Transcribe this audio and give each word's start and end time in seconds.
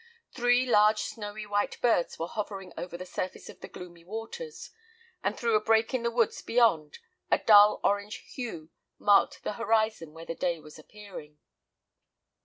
Three 0.31 0.65
large 0.65 1.01
snowy 1.01 1.45
white 1.45 1.79
birds 1.79 2.17
were 2.17 2.25
hovering 2.27 2.73
over 2.75 2.97
the 2.97 3.05
surface 3.05 3.49
of 3.49 3.59
the 3.61 3.67
gloomy 3.67 4.03
waters; 4.03 4.71
and 5.23 5.37
through 5.37 5.53
a 5.53 5.61
break 5.63 5.93
in 5.93 6.01
the 6.01 6.09
woods 6.09 6.41
beyond, 6.41 6.97
a 7.29 7.37
dull 7.37 7.79
orange 7.83 8.15
hue 8.33 8.71
marked 8.97 9.43
the 9.43 9.53
horizon 9.61 10.11
where 10.13 10.25
the 10.25 10.33
day 10.33 10.59
was 10.59 10.79
appearing. 10.79 11.37